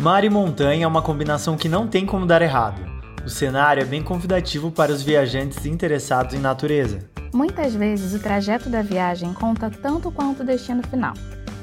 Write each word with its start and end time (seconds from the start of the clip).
Mar 0.00 0.22
e 0.22 0.30
montanha 0.30 0.84
é 0.84 0.86
uma 0.86 1.02
combinação 1.02 1.56
que 1.56 1.68
não 1.68 1.88
tem 1.88 2.06
como 2.06 2.24
dar 2.24 2.40
errado. 2.40 2.80
O 3.26 3.28
cenário 3.28 3.82
é 3.82 3.84
bem 3.84 4.00
convidativo 4.00 4.70
para 4.70 4.92
os 4.92 5.02
viajantes 5.02 5.66
interessados 5.66 6.34
em 6.34 6.38
natureza. 6.38 7.00
Muitas 7.34 7.74
vezes 7.74 8.14
o 8.14 8.22
trajeto 8.22 8.70
da 8.70 8.80
viagem 8.80 9.34
conta 9.34 9.68
tanto 9.68 10.12
quanto 10.12 10.44
o 10.44 10.46
destino 10.46 10.84
final. 10.86 11.14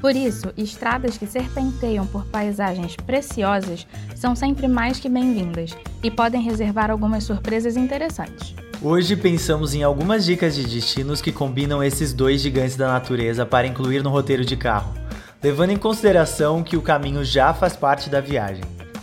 Por 0.00 0.14
isso, 0.14 0.52
estradas 0.56 1.18
que 1.18 1.26
serpenteiam 1.26 2.06
por 2.06 2.24
paisagens 2.24 2.94
preciosas 2.94 3.84
são 4.14 4.36
sempre 4.36 4.68
mais 4.68 5.00
que 5.00 5.08
bem-vindas 5.08 5.76
e 6.00 6.08
podem 6.08 6.40
reservar 6.40 6.88
algumas 6.88 7.24
surpresas 7.24 7.76
interessantes. 7.76 8.54
Hoje 8.80 9.16
pensamos 9.16 9.74
em 9.74 9.82
algumas 9.82 10.24
dicas 10.24 10.54
de 10.54 10.64
destinos 10.64 11.20
que 11.20 11.32
combinam 11.32 11.82
esses 11.82 12.12
dois 12.12 12.40
gigantes 12.40 12.76
da 12.76 12.92
natureza 12.92 13.44
para 13.44 13.66
incluir 13.66 14.04
no 14.04 14.08
roteiro 14.08 14.44
de 14.44 14.56
carro, 14.56 14.94
levando 15.42 15.70
em 15.70 15.76
consideração 15.76 16.62
que 16.62 16.76
o 16.76 16.82
caminho 16.82 17.24
já 17.24 17.54
faz 17.54 17.74
parte 17.74 18.10
da 18.10 18.20
viagem. 18.20 18.62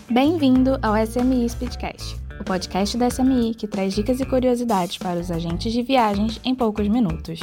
Bem-vindo 0.09 0.77
ao 0.82 0.96
SMI 0.96 1.50
Speedcast, 1.50 2.16
o 2.40 2.44
podcast 2.44 2.96
da 2.96 3.10
SMI 3.10 3.55
que 3.55 3.68
traz 3.68 3.94
dicas 3.94 4.20
e 4.20 4.26
curiosidades 4.26 4.98
para 4.98 5.20
os 5.20 5.32
agentes 5.32 5.73
de 5.73 5.82
viagens 5.82 6.40
em 6.46 6.54
poucos 6.54 6.88
minutos. 6.88 7.40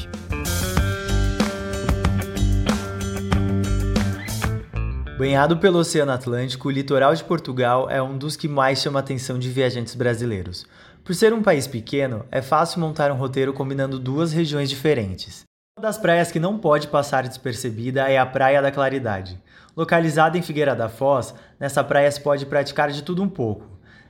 Banhado 5.19 5.57
pelo 5.57 5.79
Oceano 5.79 6.13
Atlântico, 6.13 6.69
o 6.69 6.71
litoral 6.71 7.15
de 7.15 7.25
Portugal 7.25 7.89
é 7.89 8.03
um 8.03 8.17
dos 8.17 8.37
que 8.37 8.49
mais 8.49 8.81
chama 8.81 8.99
a 8.99 9.03
atenção 9.03 9.39
de 9.39 9.49
viajantes 9.49 9.95
brasileiros. 9.95 10.67
Por 11.05 11.15
ser 11.15 11.33
um 11.33 11.43
país 11.43 11.67
pequeno, 11.67 12.25
é 12.31 12.43
fácil 12.43 12.81
montar 12.81 13.11
um 13.13 13.17
roteiro 13.17 13.53
combinando 13.53 13.99
duas 13.99 14.33
regiões 14.33 14.69
diferentes. 14.69 15.45
Das 15.85 15.99
praias 15.99 16.33
que 16.33 16.41
não 16.41 16.57
pode 16.57 16.89
passar 16.89 17.29
despercebida 17.29 18.09
é 18.09 18.17
a 18.17 18.25
Praia 18.25 18.63
da 18.63 18.73
Claridade. 18.73 19.39
Localizada 19.77 20.39
em 20.39 20.41
Figueira 20.41 20.75
da 20.75 20.89
Foz, 20.89 21.35
nessa 21.61 21.85
praia 21.85 22.11
se 22.11 22.19
pode 22.23 22.47
praticar 22.47 22.91
de 22.91 23.03
tudo 23.03 23.23
um 23.23 23.29
pouco, 23.29 23.67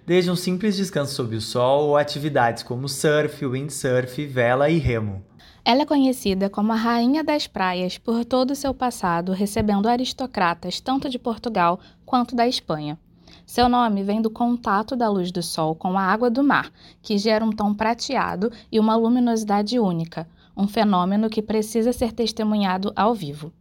desde 0.07 0.31
um 0.31 0.37
simples 0.37 0.77
descanso 0.77 1.17
sob 1.17 1.35
o 1.35 1.41
sol 1.41 1.89
ou 1.89 1.97
atividades 1.97 2.63
como 2.63 2.89
surf, 2.89 3.45
windsurf, 3.45 4.25
vela 4.25 4.71
e 4.71 4.79
remo. 4.79 5.25
Ela 5.65 5.83
é 5.83 5.85
conhecida 5.85 6.49
como 6.49 6.71
a 6.73 6.77
Rainha 6.77 7.25
das 7.25 7.49
Praias 7.49 7.99
por 7.99 8.25
todo 8.25 8.53
o 8.53 8.57
seu 8.57 8.73
passado, 8.73 9.33
recebendo 9.33 9.89
aristocratas 9.89 10.79
tanto 10.79 11.11
de 11.11 11.19
Portugal 11.19 11.81
quanto 12.07 12.37
da 12.37 12.47
Espanha. 12.47 12.97
Seu 13.45 13.69
nome 13.69 14.05
vem 14.05 14.23
do 14.23 14.31
contato 14.31 14.95
da 14.95 15.09
luz 15.09 15.33
do 15.33 15.43
sol 15.43 15.75
com 15.75 15.99
a 15.99 16.03
água 16.03 16.31
do 16.31 16.45
mar, 16.45 16.71
que 17.03 17.19
gera 17.19 17.45
um 17.45 17.51
tom 17.51 17.75
prateado 17.75 18.53
e 18.71 18.79
uma 18.79 18.95
luminosidade 18.95 19.77
única, 19.77 20.29
um 20.57 20.69
fenômeno 20.69 21.29
que 21.29 21.43
precisa 21.43 21.93
ser 21.93 22.13
testemunhado 22.13 22.93
ao 22.95 23.15
vivo. 23.15 23.53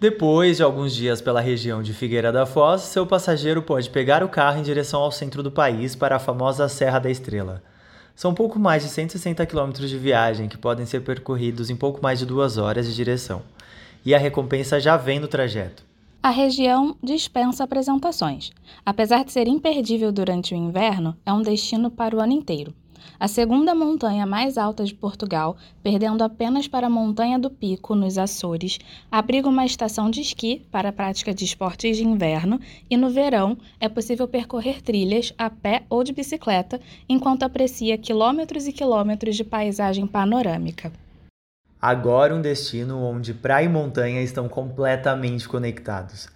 Depois 0.00 0.58
de 0.58 0.62
alguns 0.62 0.94
dias 0.94 1.20
pela 1.20 1.40
região 1.40 1.82
de 1.82 1.92
Figueira 1.92 2.30
da 2.30 2.46
Foz, 2.46 2.82
seu 2.82 3.04
passageiro 3.04 3.62
pode 3.62 3.90
pegar 3.90 4.22
o 4.22 4.28
carro 4.28 4.60
em 4.60 4.62
direção 4.62 5.00
ao 5.02 5.10
centro 5.10 5.42
do 5.42 5.50
país 5.50 5.96
para 5.96 6.14
a 6.14 6.20
famosa 6.20 6.68
Serra 6.68 7.00
da 7.00 7.10
Estrela. 7.10 7.62
São 8.14 8.32
pouco 8.32 8.60
mais 8.60 8.84
de 8.84 8.90
160 8.90 9.44
quilômetros 9.46 9.90
de 9.90 9.98
viagem 9.98 10.48
que 10.48 10.56
podem 10.56 10.86
ser 10.86 11.00
percorridos 11.00 11.68
em 11.68 11.76
pouco 11.76 12.00
mais 12.00 12.20
de 12.20 12.26
duas 12.26 12.58
horas 12.58 12.86
de 12.86 12.94
direção. 12.94 13.42
E 14.04 14.14
a 14.14 14.18
recompensa 14.18 14.78
já 14.78 14.96
vem 14.96 15.18
no 15.18 15.26
trajeto. 15.26 15.82
A 16.22 16.30
região 16.30 16.96
dispensa 17.02 17.64
apresentações. 17.64 18.52
Apesar 18.86 19.24
de 19.24 19.32
ser 19.32 19.48
imperdível 19.48 20.12
durante 20.12 20.54
o 20.54 20.56
inverno, 20.56 21.16
é 21.26 21.32
um 21.32 21.42
destino 21.42 21.90
para 21.90 22.14
o 22.14 22.20
ano 22.20 22.32
inteiro 22.32 22.72
a 23.18 23.28
segunda 23.28 23.74
montanha 23.74 24.26
mais 24.26 24.58
alta 24.58 24.84
de 24.84 24.94
Portugal, 24.94 25.56
perdendo 25.82 26.22
apenas 26.22 26.68
para 26.68 26.86
a 26.86 26.90
Montanha 26.90 27.38
do 27.38 27.50
Pico, 27.50 27.94
nos 27.94 28.18
Açores, 28.18 28.78
abriga 29.10 29.48
uma 29.48 29.64
estação 29.64 30.10
de 30.10 30.20
esqui 30.20 30.66
para 30.70 30.90
a 30.90 30.92
prática 30.92 31.34
de 31.34 31.44
esportes 31.44 31.96
de 31.96 32.04
inverno 32.04 32.60
e 32.90 32.96
no 32.96 33.10
verão 33.10 33.56
é 33.80 33.88
possível 33.88 34.28
percorrer 34.28 34.82
trilhas 34.82 35.32
a 35.38 35.48
pé 35.50 35.84
ou 35.88 36.04
de 36.04 36.12
bicicleta 36.12 36.80
enquanto 37.08 37.42
aprecia 37.42 37.98
quilômetros 37.98 38.66
e 38.66 38.72
quilômetros 38.72 39.36
de 39.36 39.44
paisagem 39.44 40.06
panorâmica. 40.06 40.92
Agora 41.80 42.34
um 42.34 42.42
destino 42.42 42.98
onde 43.04 43.32
praia 43.32 43.66
e 43.66 43.68
montanha 43.68 44.20
estão 44.20 44.48
completamente 44.48 45.48
conectados. 45.48 46.28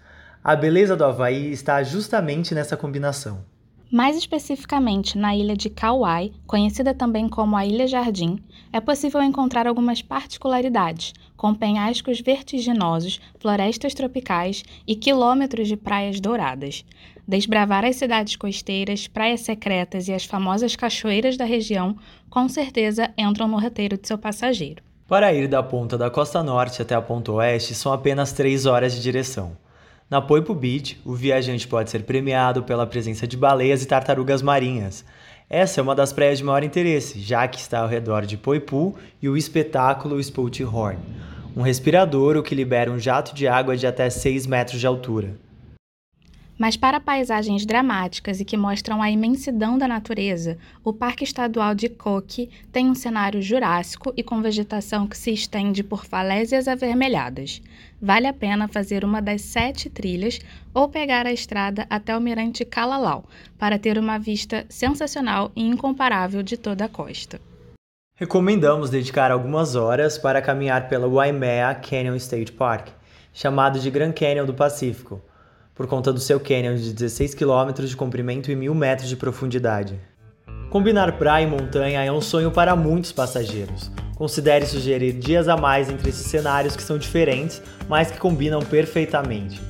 A 0.44 0.54
beleza 0.56 0.96
do 0.96 1.04
Havaí 1.04 1.52
está 1.52 1.82
justamente 1.82 2.54
nessa 2.54 2.76
combinação. 2.76 3.44
Mais 3.92 4.16
especificamente, 4.16 5.18
na 5.18 5.36
ilha 5.36 5.54
de 5.54 5.68
Kauai, 5.68 6.32
conhecida 6.46 6.94
também 6.94 7.28
como 7.28 7.54
a 7.54 7.66
Ilha 7.66 7.86
Jardim, 7.86 8.42
é 8.72 8.80
possível 8.80 9.22
encontrar 9.22 9.66
algumas 9.66 10.00
particularidades, 10.00 11.12
com 11.36 11.54
penhascos 11.54 12.18
vertiginosos, 12.18 13.20
florestas 13.38 13.92
tropicais 13.92 14.64
e 14.86 14.96
quilômetros 14.96 15.68
de 15.68 15.76
praias 15.76 16.20
douradas. 16.20 16.86
Desbravar 17.28 17.84
as 17.84 17.96
cidades 17.96 18.34
costeiras, 18.34 19.06
praias 19.06 19.42
secretas 19.42 20.08
e 20.08 20.14
as 20.14 20.24
famosas 20.24 20.74
cachoeiras 20.74 21.36
da 21.36 21.44
região 21.44 21.94
com 22.30 22.48
certeza 22.48 23.12
entram 23.18 23.46
no 23.46 23.60
roteiro 23.60 23.98
de 23.98 24.08
seu 24.08 24.16
passageiro. 24.16 24.82
Para 25.06 25.34
ir 25.34 25.46
da 25.48 25.62
ponta 25.62 25.98
da 25.98 26.08
costa 26.08 26.42
norte 26.42 26.80
até 26.80 26.94
a 26.94 27.02
ponta 27.02 27.30
oeste 27.30 27.74
são 27.74 27.92
apenas 27.92 28.32
3 28.32 28.64
horas 28.64 28.94
de 28.94 29.02
direção. 29.02 29.54
Na 30.12 30.20
Poipo 30.20 30.54
Beach, 30.54 31.00
o 31.06 31.14
viajante 31.14 31.66
pode 31.66 31.88
ser 31.88 32.02
premiado 32.02 32.62
pela 32.64 32.86
presença 32.86 33.26
de 33.26 33.34
baleias 33.34 33.82
e 33.82 33.86
tartarugas 33.86 34.42
marinhas. 34.42 35.06
Essa 35.48 35.80
é 35.80 35.82
uma 35.82 35.94
das 35.94 36.12
praias 36.12 36.36
de 36.36 36.44
maior 36.44 36.62
interesse, 36.62 37.18
já 37.18 37.48
que 37.48 37.58
está 37.58 37.80
ao 37.80 37.88
redor 37.88 38.26
de 38.26 38.36
Poipu 38.36 38.94
e 39.22 39.28
o 39.30 39.38
espetáculo 39.38 40.20
Spout 40.20 40.62
Horn, 40.64 40.98
um 41.56 41.62
respiradouro 41.62 42.42
que 42.42 42.54
libera 42.54 42.90
um 42.90 42.98
jato 42.98 43.34
de 43.34 43.48
água 43.48 43.74
de 43.74 43.86
até 43.86 44.10
6 44.10 44.46
metros 44.46 44.78
de 44.78 44.86
altura. 44.86 45.30
Mas 46.62 46.76
para 46.76 47.00
paisagens 47.00 47.66
dramáticas 47.66 48.38
e 48.38 48.44
que 48.44 48.56
mostram 48.56 49.02
a 49.02 49.10
imensidão 49.10 49.76
da 49.76 49.88
natureza, 49.88 50.56
o 50.84 50.92
Parque 50.92 51.24
Estadual 51.24 51.74
de 51.74 51.88
Coque 51.88 52.48
tem 52.70 52.88
um 52.88 52.94
cenário 52.94 53.42
jurássico 53.42 54.14
e 54.16 54.22
com 54.22 54.40
vegetação 54.40 55.08
que 55.08 55.18
se 55.18 55.32
estende 55.32 55.82
por 55.82 56.06
falésias 56.06 56.68
avermelhadas. 56.68 57.60
Vale 58.00 58.28
a 58.28 58.32
pena 58.32 58.68
fazer 58.68 59.04
uma 59.04 59.20
das 59.20 59.42
sete 59.42 59.90
trilhas 59.90 60.38
ou 60.72 60.88
pegar 60.88 61.26
a 61.26 61.32
estrada 61.32 61.84
até 61.90 62.16
o 62.16 62.20
Mirante 62.20 62.64
Calalau 62.64 63.24
para 63.58 63.76
ter 63.76 63.98
uma 63.98 64.16
vista 64.16 64.64
sensacional 64.68 65.50
e 65.56 65.66
incomparável 65.66 66.44
de 66.44 66.56
toda 66.56 66.84
a 66.84 66.88
costa. 66.88 67.40
Recomendamos 68.14 68.88
dedicar 68.88 69.32
algumas 69.32 69.74
horas 69.74 70.16
para 70.16 70.40
caminhar 70.40 70.88
pela 70.88 71.08
Waimea 71.08 71.74
Canyon 71.74 72.14
State 72.14 72.52
Park, 72.52 72.90
chamado 73.32 73.80
de 73.80 73.90
Grand 73.90 74.12
Canyon 74.12 74.46
do 74.46 74.54
Pacífico 74.54 75.20
por 75.74 75.86
conta 75.86 76.12
do 76.12 76.20
seu 76.20 76.38
cânion 76.38 76.74
de 76.74 76.92
16 76.92 77.34
km 77.34 77.84
de 77.84 77.96
comprimento 77.96 78.50
e 78.50 78.56
1000 78.56 78.74
metros 78.74 79.08
de 79.08 79.16
profundidade. 79.16 79.98
Combinar 80.70 81.18
praia 81.18 81.44
e 81.44 81.46
montanha 81.46 82.02
é 82.02 82.10
um 82.10 82.20
sonho 82.20 82.50
para 82.50 82.74
muitos 82.74 83.12
passageiros. 83.12 83.90
Considere 84.16 84.64
sugerir 84.64 85.12
dias 85.12 85.48
a 85.48 85.56
mais 85.56 85.90
entre 85.90 86.08
esses 86.08 86.26
cenários 86.26 86.76
que 86.76 86.82
são 86.82 86.96
diferentes, 86.96 87.60
mas 87.88 88.10
que 88.10 88.18
combinam 88.18 88.60
perfeitamente. 88.60 89.60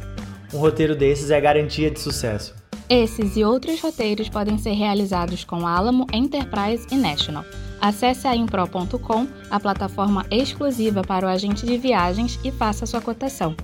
Um 0.52 0.58
roteiro 0.58 0.94
desses 0.94 1.30
é 1.30 1.40
garantia 1.40 1.90
de 1.90 1.98
sucesso. 1.98 2.54
Esses 2.88 3.36
e 3.36 3.44
outros 3.44 3.80
roteiros 3.80 4.28
podem 4.28 4.58
ser 4.58 4.72
realizados 4.72 5.44
com 5.44 5.66
Alamo, 5.66 6.06
Enterprise 6.12 6.86
e 6.90 6.96
National. 6.96 7.44
Acesse 7.80 8.28
a 8.28 8.36
impro.com, 8.36 9.26
a 9.50 9.58
plataforma 9.58 10.26
exclusiva 10.30 11.02
para 11.02 11.26
o 11.26 11.28
agente 11.28 11.64
de 11.64 11.76
viagens, 11.78 12.38
e 12.44 12.52
faça 12.52 12.86
sua 12.86 13.00
cotação. 13.00 13.56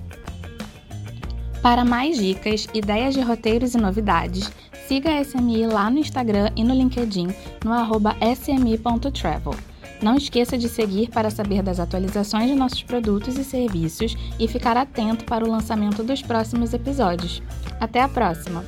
Para 1.61 1.83
mais 1.83 2.17
dicas, 2.17 2.67
ideias 2.73 3.13
de 3.13 3.21
roteiros 3.21 3.75
e 3.75 3.77
novidades, 3.77 4.49
siga 4.87 5.11
a 5.11 5.23
SMI 5.23 5.67
lá 5.67 5.89
no 5.89 5.99
Instagram 5.99 6.49
e 6.55 6.63
no 6.63 6.73
LinkedIn 6.73 7.27
no 7.65 7.73
arroba 7.73 8.15
smi.travel. 8.21 9.55
Não 10.01 10.15
esqueça 10.15 10.57
de 10.57 10.69
seguir 10.69 11.09
para 11.09 11.29
saber 11.29 11.61
das 11.61 11.77
atualizações 11.77 12.47
de 12.47 12.55
nossos 12.55 12.81
produtos 12.83 13.37
e 13.37 13.43
serviços 13.43 14.15
e 14.39 14.47
ficar 14.47 14.77
atento 14.77 15.25
para 15.25 15.43
o 15.43 15.51
lançamento 15.51 16.01
dos 16.01 16.21
próximos 16.21 16.73
episódios. 16.73 17.43
Até 17.81 18.01
a 18.01 18.07
próxima! 18.07 18.63